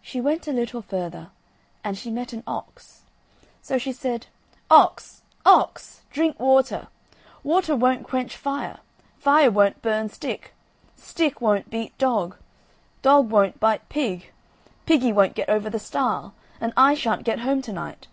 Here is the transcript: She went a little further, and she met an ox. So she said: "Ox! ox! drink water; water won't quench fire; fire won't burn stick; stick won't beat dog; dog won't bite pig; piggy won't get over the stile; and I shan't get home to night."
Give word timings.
She 0.00 0.20
went 0.20 0.46
a 0.46 0.52
little 0.52 0.82
further, 0.82 1.30
and 1.82 1.98
she 1.98 2.12
met 2.12 2.32
an 2.32 2.44
ox. 2.46 3.02
So 3.60 3.76
she 3.76 3.90
said: 3.90 4.28
"Ox! 4.70 5.22
ox! 5.44 6.02
drink 6.12 6.38
water; 6.38 6.86
water 7.42 7.74
won't 7.74 8.06
quench 8.06 8.36
fire; 8.36 8.78
fire 9.18 9.50
won't 9.50 9.82
burn 9.82 10.08
stick; 10.10 10.54
stick 10.96 11.40
won't 11.40 11.70
beat 11.70 11.98
dog; 11.98 12.36
dog 13.02 13.30
won't 13.32 13.58
bite 13.58 13.88
pig; 13.88 14.30
piggy 14.86 15.12
won't 15.12 15.34
get 15.34 15.48
over 15.48 15.68
the 15.68 15.80
stile; 15.80 16.34
and 16.60 16.72
I 16.76 16.94
shan't 16.94 17.24
get 17.24 17.40
home 17.40 17.62
to 17.62 17.72
night." 17.72 18.06